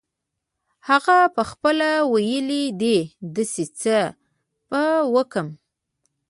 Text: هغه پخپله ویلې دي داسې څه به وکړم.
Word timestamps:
هغه 0.89 1.17
پخپله 1.35 1.91
ویلې 2.11 2.63
دي 2.81 2.97
داسې 3.35 3.65
څه 3.79 3.97
به 4.69 4.83
وکړم. 5.15 5.47